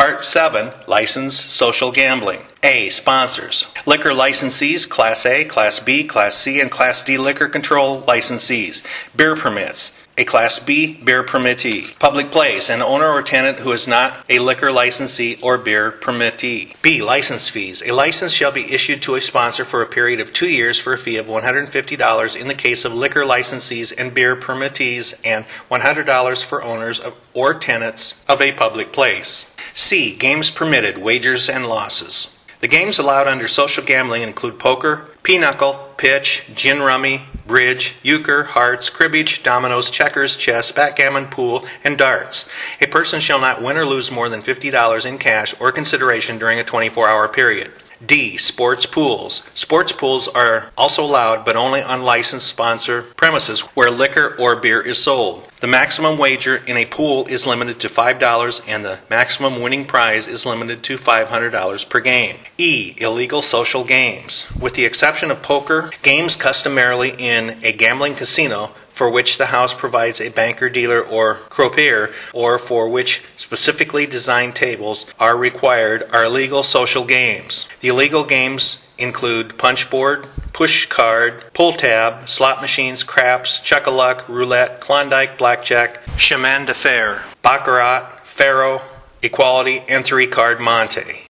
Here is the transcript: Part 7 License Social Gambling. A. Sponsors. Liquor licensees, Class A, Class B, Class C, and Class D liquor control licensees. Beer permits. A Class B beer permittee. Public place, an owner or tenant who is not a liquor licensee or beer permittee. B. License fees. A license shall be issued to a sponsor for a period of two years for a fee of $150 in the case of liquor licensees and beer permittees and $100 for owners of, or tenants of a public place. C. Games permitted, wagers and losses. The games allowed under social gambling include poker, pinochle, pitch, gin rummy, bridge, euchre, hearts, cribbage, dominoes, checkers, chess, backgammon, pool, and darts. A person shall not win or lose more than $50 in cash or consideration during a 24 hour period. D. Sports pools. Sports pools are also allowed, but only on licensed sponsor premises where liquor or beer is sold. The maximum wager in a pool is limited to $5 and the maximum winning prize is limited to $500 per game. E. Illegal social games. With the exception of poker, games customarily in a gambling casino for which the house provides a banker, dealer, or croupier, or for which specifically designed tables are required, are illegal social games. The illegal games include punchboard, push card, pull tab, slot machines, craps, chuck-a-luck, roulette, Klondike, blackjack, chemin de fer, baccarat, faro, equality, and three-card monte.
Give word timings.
Part 0.00 0.24
7 0.24 0.72
License 0.86 1.38
Social 1.38 1.92
Gambling. 1.92 2.40
A. 2.62 2.88
Sponsors. 2.88 3.66
Liquor 3.84 4.12
licensees, 4.12 4.88
Class 4.88 5.26
A, 5.26 5.44
Class 5.44 5.78
B, 5.78 6.04
Class 6.04 6.36
C, 6.36 6.58
and 6.58 6.70
Class 6.70 7.02
D 7.02 7.18
liquor 7.18 7.48
control 7.48 8.00
licensees. 8.00 8.82
Beer 9.14 9.36
permits. 9.36 9.92
A 10.16 10.24
Class 10.24 10.58
B 10.58 10.94
beer 10.94 11.22
permittee. 11.22 11.98
Public 11.98 12.30
place, 12.30 12.70
an 12.70 12.80
owner 12.80 13.08
or 13.08 13.22
tenant 13.22 13.60
who 13.60 13.72
is 13.72 13.86
not 13.86 14.24
a 14.30 14.38
liquor 14.38 14.72
licensee 14.72 15.38
or 15.42 15.58
beer 15.58 15.92
permittee. 15.92 16.74
B. 16.80 17.02
License 17.02 17.50
fees. 17.50 17.82
A 17.82 17.92
license 17.92 18.32
shall 18.32 18.52
be 18.52 18.72
issued 18.72 19.02
to 19.02 19.16
a 19.16 19.20
sponsor 19.20 19.66
for 19.66 19.82
a 19.82 19.86
period 19.86 20.20
of 20.20 20.32
two 20.32 20.48
years 20.48 20.78
for 20.78 20.94
a 20.94 20.98
fee 20.98 21.18
of 21.18 21.26
$150 21.26 22.40
in 22.40 22.48
the 22.48 22.54
case 22.54 22.86
of 22.86 22.94
liquor 22.94 23.24
licensees 23.24 23.92
and 23.96 24.14
beer 24.14 24.34
permittees 24.34 25.14
and 25.26 25.44
$100 25.70 26.44
for 26.44 26.62
owners 26.62 27.00
of, 27.00 27.14
or 27.34 27.52
tenants 27.52 28.14
of 28.28 28.40
a 28.40 28.52
public 28.52 28.92
place. 28.92 29.44
C. 29.74 30.14
Games 30.14 30.50
permitted, 30.50 30.98
wagers 30.98 31.48
and 31.48 31.66
losses. 31.66 32.28
The 32.60 32.68
games 32.68 32.98
allowed 32.98 33.26
under 33.26 33.48
social 33.48 33.82
gambling 33.82 34.20
include 34.20 34.58
poker, 34.58 35.08
pinochle, 35.22 35.94
pitch, 35.96 36.44
gin 36.54 36.80
rummy, 36.80 37.22
bridge, 37.46 37.94
euchre, 38.02 38.44
hearts, 38.44 38.90
cribbage, 38.90 39.42
dominoes, 39.42 39.88
checkers, 39.88 40.36
chess, 40.36 40.70
backgammon, 40.70 41.26
pool, 41.26 41.64
and 41.84 41.96
darts. 41.96 42.48
A 42.80 42.86
person 42.86 43.18
shall 43.20 43.40
not 43.40 43.62
win 43.62 43.78
or 43.78 43.86
lose 43.86 44.10
more 44.10 44.28
than 44.28 44.42
$50 44.42 45.06
in 45.06 45.18
cash 45.18 45.54
or 45.58 45.72
consideration 45.72 46.38
during 46.38 46.58
a 46.58 46.64
24 46.64 47.08
hour 47.08 47.28
period. 47.28 47.72
D. 48.04 48.38
Sports 48.38 48.86
pools. 48.86 49.42
Sports 49.54 49.92
pools 49.92 50.26
are 50.28 50.70
also 50.76 51.04
allowed, 51.04 51.44
but 51.44 51.56
only 51.56 51.82
on 51.82 52.02
licensed 52.02 52.46
sponsor 52.46 53.02
premises 53.16 53.60
where 53.74 53.90
liquor 53.90 54.34
or 54.38 54.56
beer 54.56 54.80
is 54.80 54.96
sold. 54.96 55.46
The 55.60 55.66
maximum 55.66 56.16
wager 56.16 56.56
in 56.56 56.78
a 56.78 56.86
pool 56.86 57.26
is 57.26 57.46
limited 57.46 57.78
to 57.80 57.88
$5 57.88 58.62
and 58.66 58.82
the 58.82 58.98
maximum 59.10 59.60
winning 59.60 59.84
prize 59.84 60.26
is 60.26 60.46
limited 60.46 60.82
to 60.84 60.96
$500 60.96 61.88
per 61.90 62.00
game. 62.00 62.36
E. 62.56 62.94
Illegal 62.96 63.42
social 63.42 63.84
games. 63.84 64.46
With 64.58 64.72
the 64.72 64.86
exception 64.86 65.30
of 65.30 65.42
poker, 65.42 65.90
games 66.02 66.36
customarily 66.36 67.14
in 67.18 67.58
a 67.62 67.72
gambling 67.72 68.14
casino 68.14 68.70
for 69.00 69.08
which 69.08 69.38
the 69.38 69.46
house 69.46 69.72
provides 69.72 70.20
a 70.20 70.28
banker, 70.28 70.68
dealer, 70.68 71.00
or 71.00 71.36
croupier, 71.48 72.12
or 72.34 72.58
for 72.58 72.86
which 72.86 73.22
specifically 73.38 74.04
designed 74.04 74.54
tables 74.54 75.06
are 75.18 75.38
required, 75.38 76.06
are 76.12 76.24
illegal 76.24 76.62
social 76.62 77.06
games. 77.06 77.66
The 77.80 77.88
illegal 77.88 78.24
games 78.26 78.76
include 78.98 79.56
punchboard, 79.56 80.28
push 80.52 80.84
card, 80.84 81.42
pull 81.54 81.72
tab, 81.72 82.28
slot 82.28 82.60
machines, 82.60 83.02
craps, 83.02 83.58
chuck-a-luck, 83.60 84.28
roulette, 84.28 84.82
Klondike, 84.82 85.38
blackjack, 85.38 86.00
chemin 86.18 86.66
de 86.66 86.74
fer, 86.74 87.22
baccarat, 87.40 88.20
faro, 88.22 88.82
equality, 89.22 89.82
and 89.88 90.04
three-card 90.04 90.60
monte. 90.60 91.16